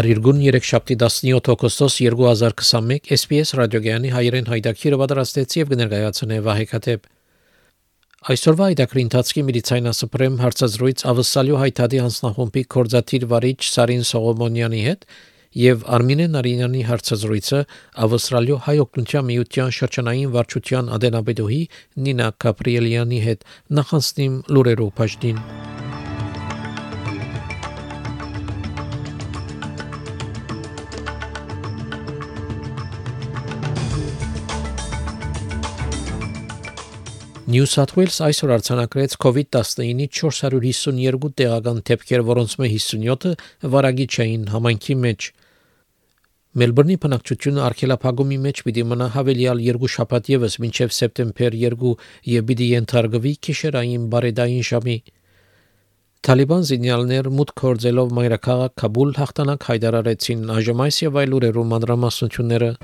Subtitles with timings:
[0.00, 7.02] Փարիգուն 3 շաբթի 17 օգոստոս 2021 SPS ռադիոգյանի հայրեն հայդակիրը պատրաստեց եւ կներկայացնե Վահե Քաթեփ
[8.32, 15.06] Այսօրվա այդակրի ընթացքի միլիցայնասպրեմ հարցազրույց ավսալյո հայտարարի հանձնախումբի կորզաթիր վարիչ Սարին Սողոմոնյանի հետ
[15.68, 17.62] եւ Արմինե Նարինյանի հարցազրույցը
[18.08, 21.62] ավստրալիո հայ օգնության միության շրջանային վարչության ադենաբեդոհի
[22.08, 23.48] Նինա Կապրիելյանի հետ
[23.80, 25.44] նախանցնիմ լուրերով բաժնին
[37.50, 43.32] New South Wales այսօր արձանագրեց COVID-19-ի 452 տեղական դեպքեր, որոնց մեջ 57-ը
[43.72, 45.26] վարագի չէին համայնքի մեջ։
[46.62, 51.92] Մելբուրնի բնակչությունը արքելափագումի մեջ պիտի մնա հավելյալ երկու շաբաթ եւս մինչև սեպտեմբեր 2
[52.36, 54.96] եւ պիտի ենթարկվի քիշերային բարեդային ժամի։
[56.30, 60.48] Թալիբան զինյալներ մուտք կորձելով մայրաքաղաք Կաբուլ հաղթանակ հայտարարեցին.
[60.60, 62.74] Այժմ այս եւ այլ ուրերու մանրամասնությունները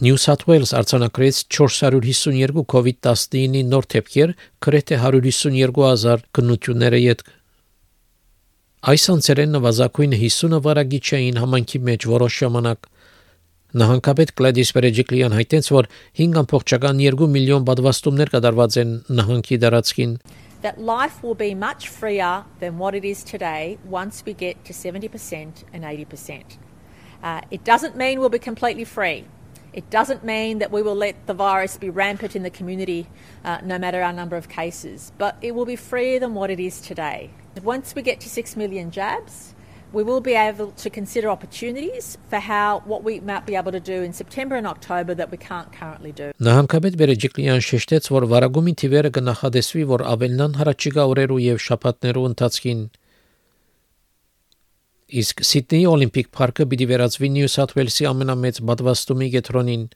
[0.00, 4.32] New South Wales արձանագրեց 452 COVID-19-ի նոր դեպքեր,
[4.62, 7.24] գրեթե 152000 քննությունները յետ
[8.92, 12.86] Այս անցերեն նվազագույնը 50-ը վարագի չէին համանքի մեջ որոշ ժամանակ
[13.82, 15.88] Նահանգապետ Գլադիս Բերեջիկլիան հայտնեց, որ
[16.20, 20.14] 5.2 միլիոն բադվաստումներ կատարված են նահանգի դարածքին
[20.62, 24.72] that life will be much freer than what it is today once we get to
[24.72, 26.56] 70% and 80%.
[27.22, 29.24] Uh, it doesn't mean we'll be completely free.
[29.72, 33.06] It doesn't mean that we will let the virus be rampant in the community
[33.44, 36.60] uh, no matter our number of cases, but it will be freer than what it
[36.60, 37.30] is today.
[37.62, 39.54] Once we get to 6 million jabs,
[39.92, 43.80] we will be able to consider opportunities for how what we might be able to
[43.80, 46.32] do in September and October that we can't currently do.
[46.38, 52.82] Նահանգապետ Բերեջիկլյան շեշտեց, որ վարագումի թիվերը կնախադեсվի, որ ավելնան հարաճիգա օրերու եւ շաբաթներու ընթացքին
[55.08, 59.86] Իսկ Սիդնեի Օլիմպիկ պարկը պիտի վերածվի Նյու Սաթ Ուելսի ամենամեծ բադվաստումի կետրոնին։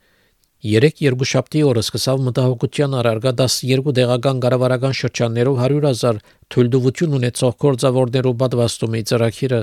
[0.68, 6.22] 3 երկուշաբթի օրը սկսավ մտահոգության առարգա 12 դեղական կառավարական շրջաններով 100.000
[6.54, 9.60] թույլտվություն ունեցող կորձավորներով բադվաստումի ծրագիրը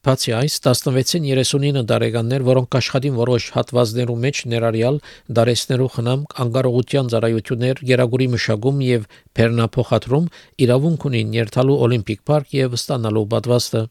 [0.00, 4.96] Բացի այս 16-ին 39 տարեկաններ, որոնք աշխատին որոշ հատվածներու մեջ ներառյալ
[5.38, 9.06] դարեսներու խնամ, անկարողության ծառայություններ, գերագուրի մշակում եւ
[9.36, 10.32] բեռնափոխադրում
[10.64, 13.88] իրավունք ունին երթալու օլիմպիկ պարկ եւ ստանալու պատվաստը։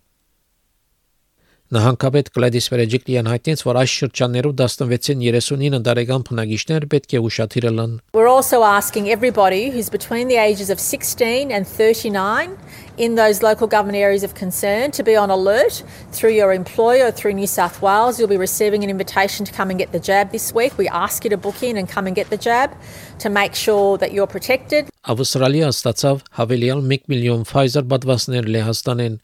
[1.69, 7.91] Նահանգապետ Գլադիս Վերեջիկլիան հայտնեց, որ այս շրջաններով 16-ին 39 տարեկան բնակիչներ պետք է ուշադիր լինեն։
[8.18, 12.57] We're also asking everybody who's between the ages of 16 and 39
[12.97, 17.12] in those local government areas of concern to be on alert through your employer or
[17.12, 18.18] through New South Wales.
[18.18, 20.74] You'll be receiving an invitation to come and get the jab this week.
[20.81, 22.74] We ask you to book in and come and get the jab
[23.19, 24.90] to make sure that you're protected.
[25.06, 29.22] Ավստրալիա ստացավ հավելյալ 1 միլիոն Pfizer պատվաստներ Լեհաստանեն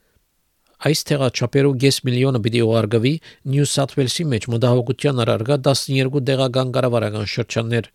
[0.86, 3.14] Այս թեղաչափերով 5 միլիոնը պիտի ուղարկվի
[3.50, 7.88] Նյու Սաթ Ուելսի մեջ մտահոգության առարգա 12 դեղական կառավարական շրջաններ։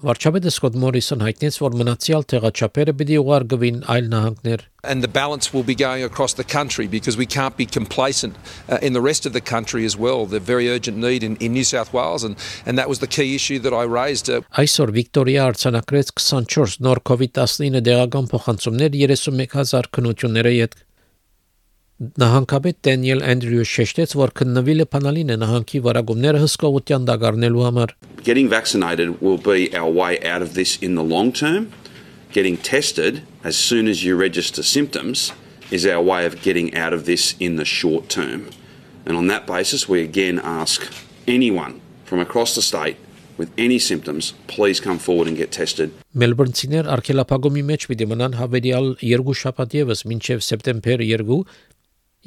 [0.00, 5.62] Վարչապետը Սկոտ Մորիսոն հայտնեց, որ մնացյալ թեղաչափերը պիտի ուղարկվին այլ նահանգներ։ And the balance will
[5.62, 8.34] be going across the country because we can't be complacent
[8.70, 10.24] uh, in the rest of the country as well.
[10.24, 13.34] The very urgent need in, in New South Wales and and that was the key
[13.36, 14.32] issue that I raised.
[14.32, 20.80] Uh, Այսօր Վիկտորիա արձանագրեց 24 նոր COVID-19 դեղական փոխանցումներ 31000 քննությունների հետ
[22.01, 27.93] Նահանգապետ Դենիել Անդրյու շեշտեց, որ քննվիլը փանալին է նահանգի վարագումները հսկողության դագարնելու համար։
[28.27, 31.73] Getting vaccinated will be our way out of this in the long term.
[32.37, 35.33] Getting tested as soon as you register symptoms
[35.71, 38.53] is our way of getting out of this in the short term.
[39.09, 40.85] And on that basis, we again ask
[41.25, 43.01] anyone from across the state
[43.41, 45.97] with any symptoms, please come forward and get tested.
[46.13, 51.41] Մելբուրնցիներ արքելափագոմի մեջ պիտի մնան հավելյալ երկու շաբաթ եւս մինչև սեպտեմբեր 2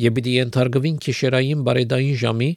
[0.04, 2.50] եւ պիտի ենթարկվին քիշերային բարեդային ժամի,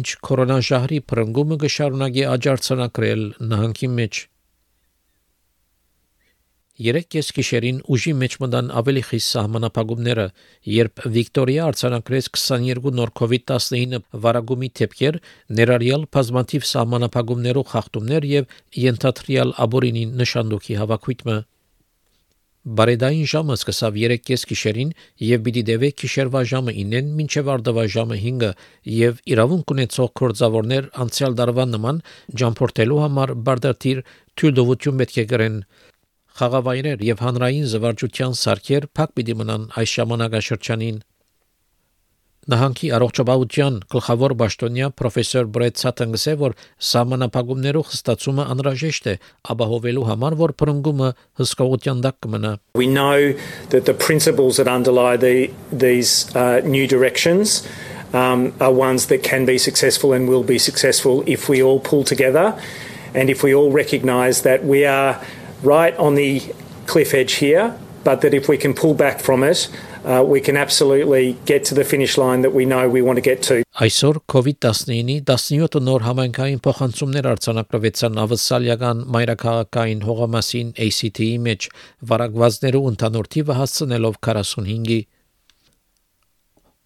[0.00, 4.22] ինչ կորոնաժահրի փրկումը կշարունակի աջակցանակրել նահանգի մեջ։
[6.80, 10.24] Երեք կես գիշերին ուժի մեջ մտան ավելի խիստ սահմանապահումները,
[10.74, 15.20] երբ Վիկտորիա արձանագրեց 22 նոր COVID-19 վարագումի դեպքեր,
[15.60, 21.36] ներառյալ բազմաթիվ սահմանապահումներով խախտումներ եւ ենթադրյալ աբորինի նշանդոքի հավաքույթը
[22.60, 24.88] Բարեդային ժամը սկսավ 3:30 գիշերին
[25.26, 28.50] եւ պիտի դեվե գիշերվա ժամը 9-ին մինչեւ արդավա ժամը 5-ը
[28.96, 32.02] եւ իրավունք ունեցող կորձավորներ անցյալ դարվա նման
[32.42, 34.02] ջամփորտելու համար բարդատիր
[34.36, 35.56] թյուլդովություն պետք է գրեն
[36.40, 41.00] խաղավայրեր եւ հանրային զվարճության սարքեր փակ պիտի մնան այս ժամանակաշրջանին
[42.49, 46.53] Նահանգի առողջապահության գլխավոր պաշտոնյա պրոֆեսոր Բրեդ Սաթենգսը որ
[46.89, 49.15] սահմանապահումներով խստացումը անհրաժեշտ է
[49.53, 51.09] ապահովելու համար որ փրկումը
[51.41, 53.33] հսկողության տակ կմնա We know
[53.73, 57.65] that the principles that underlie the, these uh, new directions
[58.13, 62.03] um, are ones that can be successful and will be successful if we all pull
[62.03, 62.53] together
[63.15, 65.19] and if we all recognise that we are
[65.63, 66.41] right on the
[66.85, 67.73] cliff edge here,
[68.03, 69.67] but that if we can pull back from it,
[70.04, 73.24] uh, we can absolutely get to the finish line that we know we want to
[73.30, 73.62] get to.
[73.80, 81.70] Այսօր COVID-19-ի 17 նոր համայնքային փոխանցումներ արձանագրվեցան ավսալիական մայրաքաղաքային հողամասին ACT-ի մեջ
[82.10, 85.00] վարակվածներու ընդհանուր թիվը հասցնելով 45-ի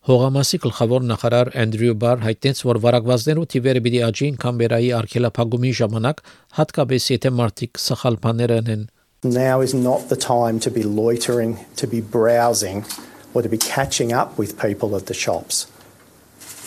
[0.04, 6.20] Հողամասի գլխավոր նախարար Անդրյու Բար հայտնեց, որ վարակվածներու թիվերը պիտի աճին Կամբերայի արգելափակումի ժամանակ,
[6.58, 8.82] հատկապես եթե մարդիկ սխալ բաներ անեն։
[9.24, 12.84] Now is not the time to be loitering, to be browsing,
[13.32, 15.66] or to be catching up with people at the shops.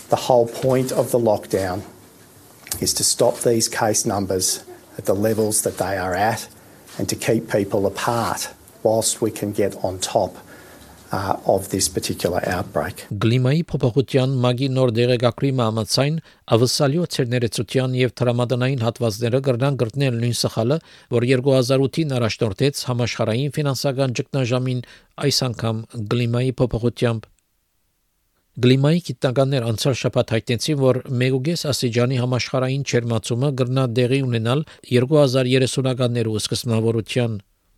[0.10, 1.84] The whole point of the lockdown
[2.82, 4.64] is to stop these case numbers
[4.98, 6.50] at the levels that they are at
[6.98, 8.50] and to keep people apart
[8.82, 10.36] whilst we can get on top
[11.12, 13.06] uh, of this particular outbreak.
[13.24, 16.20] Գլիմայի փոփոխության մագի նոր դեղեկագրի համաձայն
[16.58, 20.78] ավսալյո ցերներեցության եւ տրամադանային հատվածները կրնան գրտնել նույն սխալը,
[21.18, 24.86] որ 2008-ին առաջնորդեց համաշխարհային ֆինանսական ճգնաժամին
[25.28, 25.82] այս անգամ
[26.14, 27.34] գլիմայի փոփոխությամբ
[28.58, 37.36] Գլիմայի գիտնականներ անցյալ շաբաթ հայտնեցին, որ 1.5 աստիճանի համաշխարհային ջերմացումը կրնա դեղի ունենալ 2030-ականներու սկզբնավորության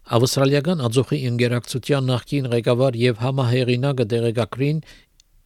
[0.10, 4.80] Ավստրալիական աջոխի ինգերակցության նախկին ղեկավար եւ համահեղինակը դեղեկագրին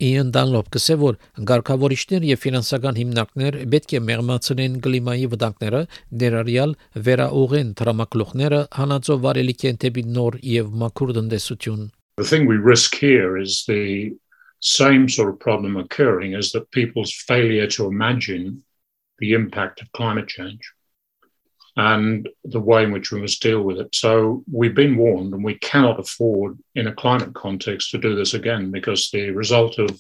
[0.08, 1.18] Իան Դանլոպ կսե որ
[1.50, 5.82] ղարքավորիչներ եւ ֆինանսական հիմնարկներ պետք է մեղմացնեն կլիմայի վտանգները
[6.24, 6.76] ներառյալ
[7.08, 11.84] վերաուղեն դրամակլուխները հանածո վարելիք են դեպի նոր եւ մաքուր տնտեսություն
[12.22, 14.14] The thing we risk here is the
[14.62, 18.64] same sort of problem occurring is that people's failure to imagine
[19.20, 20.72] the impact of climate change.
[21.77, 23.95] and the way in which we must deal with it.
[23.95, 28.35] So we've been warned, and we cannot afford, in a climate context, to do this
[28.35, 29.91] again because the result of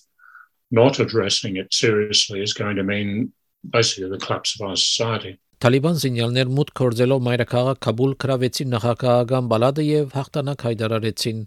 [0.70, 3.32] not addressing it seriously is going to mean
[3.70, 5.38] basically the collapse of our society.
[5.58, 11.40] Թալիբան զինյալներ մուտք կորձելով մայրաքաղաք Քաբուլ կրավեցին նախագահական բալադը եւ հաղթանակ հայտարարեցին։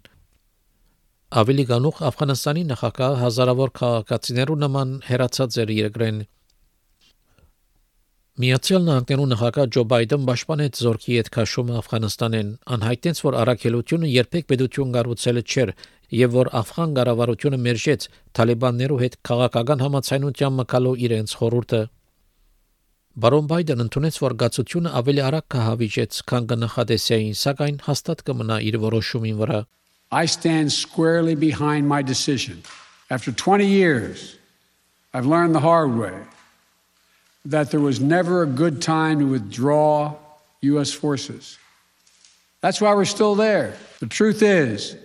[1.42, 6.18] Ավելի գանուխ Աֆղանստանի նախագահ հազարավոր քաղաքացիներու նման հերացած էր երկրեն
[8.37, 14.91] Միացյալ Նահանգներու նախագահ Ջո Բայդեն պաշտպանեց զորքի հետ քաշումը Աֆղանստանեն, անհայտեց, որ առաքելությունը երբեք պետություն
[14.93, 15.71] կառուցելը չէր
[16.17, 18.05] եւ որ աֆղան կառավարությունը մերժեց
[18.37, 21.81] Թալիբաններու հետ քաղաքական համացայնության մկալու իրենց խորհուրդը։
[23.25, 29.37] Բարոն Բայդեն ընդունեց, որ գացությունը ավելի արագ կհավիճեց, քան կնախադեսային, սակայն հաստատ կմնա իր որոշումին
[29.41, 29.59] վրա։
[30.13, 32.61] I stand squarely behind my decision.
[33.09, 34.37] After 20 years,
[35.11, 36.13] I've learned the hard way
[37.46, 40.14] that there was never a good time to withdraw
[40.62, 40.92] U.S.
[40.92, 41.58] forces.
[42.60, 43.74] That's why we're still there.
[43.98, 44.96] The truth is,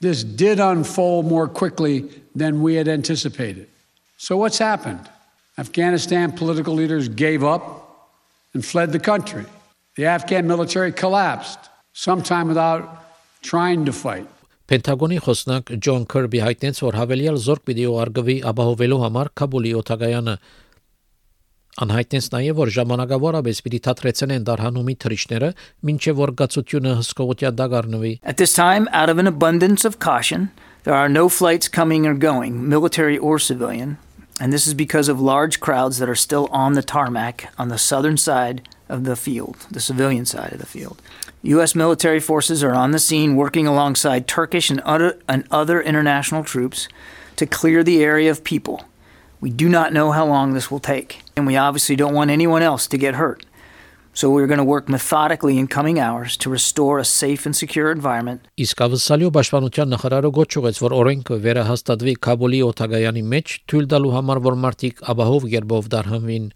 [0.00, 3.68] this did unfold more quickly than we had anticipated.
[4.18, 5.08] So, what's happened?
[5.58, 7.64] Afghanistan political leaders gave up
[8.54, 9.46] and fled the country.
[9.96, 11.58] The Afghan military collapsed,
[11.92, 13.04] sometime without
[13.42, 14.28] trying to fight.
[14.70, 20.34] Պենտագոնի խոսնակ Ջոն Քերբի հայտնեց, որ հավելյալ զորք պիտի ուղարկվի ապահովելու համար Կաբուլի օթագայանը
[21.80, 25.48] Անհայտնեց նաև որ ժամանակավորապես պիտի թատրեցնեն դարհանումի թրիչները,
[25.92, 30.50] ինչեւ որ գացությունը հսկողության դագարնվի։ At this time, out of an abundance of caution,
[30.82, 33.96] there are no flights coming or going, military or civilian,
[34.40, 37.78] and this is because of large crowds that are still on the tarmac on the
[37.78, 41.00] southern side of the field, the civilian side of the field.
[41.42, 41.74] U.S.
[41.74, 46.88] military forces are on the scene working alongside Turkish and other, and other international troops
[47.36, 48.84] to clear the area of people
[49.45, 52.63] We do not know how long this will take, and we obviously don't want anyone
[52.63, 53.45] else to get hurt.
[54.11, 57.91] So we're going to work methodically in coming hours to restore a safe and secure
[57.91, 58.41] environment.
[58.65, 64.43] Իսկ ավսալյո պաշտպանության նախարարը գոչ ուղեց, որ օրենքը վերահաստատվի Կաբուլի օթագայանի մեջ, թույլ տալու համար,
[64.49, 66.51] որ մարդիկ ապահով երբով դարհանվին։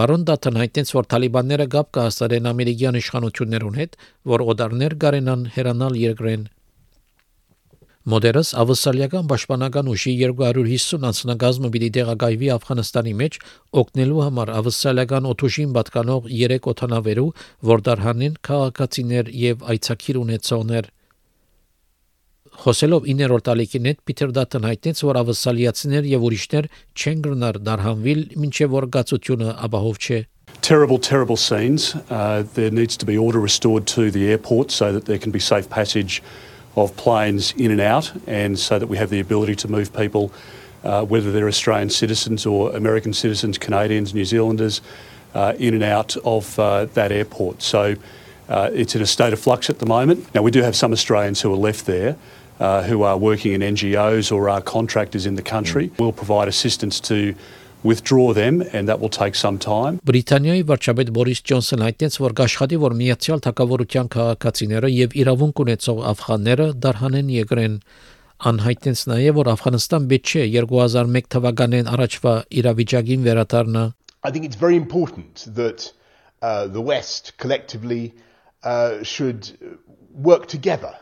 [0.00, 4.00] Բարոն Դաթն հայտնեց, որ Թալիբանները գապ կհաստատեն ամերիկյան իշխանություններուն հետ,
[4.34, 6.50] որ օդարներ գարենան հերանալ երկրեն։
[8.08, 13.36] Մոդերս ավսալիական պաշտպանական ուժի 250 անձնագազմը պիտի տեղակայվի Աֆղանստանի մեջ
[13.80, 17.26] օգնելու համար ավսալիական օթուժին պատկանող 3 օթանավերու,
[17.70, 20.90] որ դարհանին քաղաքացիներ եւ այցակիր ունեցողներ
[22.60, 26.66] Խոսելով 9-րդ ալիքին հետ Պիտեր Դատն հայտնեց, որ ավսալիացիներ եւ ուրիշներ
[26.96, 30.20] չեն գրնար դարհանվիլ, ինչեւ որ գացությունը ապահով չէ։
[30.60, 31.94] Terrible, terrible scenes.
[32.10, 35.38] Uh, there needs to be order restored to the airport so that there can be
[35.38, 36.20] safe passage
[36.76, 40.32] of planes in and out, and so that we have the ability to move people,
[40.84, 44.80] uh, whether they're Australian citizens or American citizens, Canadians, New Zealanders,
[45.34, 47.62] uh, in and out of uh, that airport.
[47.62, 47.96] So
[48.48, 50.32] uh, it's in a state of flux at the moment.
[50.34, 52.16] Now, we do have some Australians who are left there
[52.60, 55.88] uh, who are working in NGOs or are contractors in the country.
[55.88, 55.98] Mm.
[55.98, 57.34] We'll provide assistance to
[57.82, 60.00] withdraw them and that will take some time.
[60.04, 66.66] Բրիտանիայի վարչապետ Բորիս Ջոնսոնը հայտնեց, որ գաշխատի որ միացյալ թակավորության քաղաքացիները եւ իրավունք ունեցող աֆղանները
[66.86, 67.76] դարհանեն երկրեն
[68.50, 73.84] անհայտնեց նաև որ Աֆղանստան պետք չէ 2001 թվականին առաջվա իրավիճակին վերադառնա
[74.22, 75.92] I think it's very important that
[76.42, 78.14] uh, the West collectively
[78.62, 79.56] uh, should
[80.12, 80.94] work together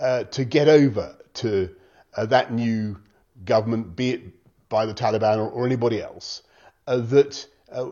[0.00, 1.70] uh, to get over to
[2.16, 2.98] uh, that new
[3.44, 4.22] government, be it
[4.72, 6.42] by the Taliban or, or anybody else,
[6.86, 7.90] uh, that uh,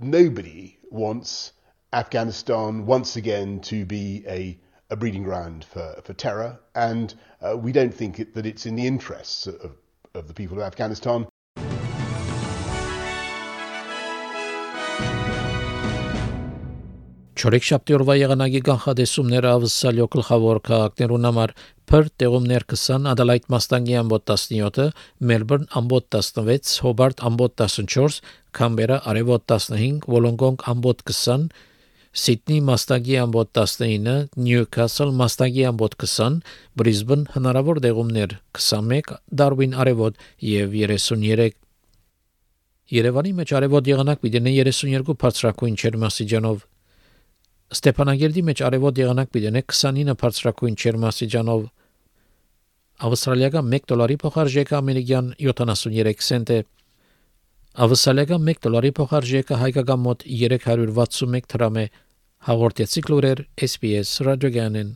[0.00, 1.52] nobody wants
[1.92, 4.58] Afghanistan once again to be a,
[4.90, 8.76] a breeding ground for, for terror, and uh, we don't think it, that it's in
[8.76, 9.76] the interests of,
[10.14, 11.26] of the people of Afghanistan
[17.42, 21.52] Չորեքշաբթի օրվա եղանակի կանխատեսումները ավսալյո գլխավոր քաղաքներուն համար
[21.90, 24.92] Perth տեղումներ 20, Adelaide Mustang-ի ամբոտ 17,
[25.30, 28.20] Melbourne ամբոտ 16, Hobart ամբոտ 14,
[28.54, 31.50] Canberra արևոտ 15, Wollongong ամբոտ 20,
[32.14, 36.40] Sydney Mustang-ի ամբոտ 19, Newcastle Mustang-ի ամբոտ 20,
[36.78, 41.58] Brisbane հնարավոր տեղումներ 21, Darwin արևոտ եւ 33
[42.92, 46.68] Երևանի մեջ արևոտ եղանակ պիտի 32 բարձրակույն չերմասիջանով
[47.77, 51.65] Ստեփանագերդի մեջ արևոտ եղանակ պիտենե 29 բարձրակույն չերմասիջանով
[53.07, 56.59] ավստրալիական 1 դոլարի փոխարժեքը ամերիկյան 73 سنت է
[57.87, 61.85] ավստրալիական 1 դոլարի փոխարժեքը հայկական մոտ 361 դրամ է
[62.47, 64.95] հաղորդեցի գլուրեր SPS ռադիոգանեն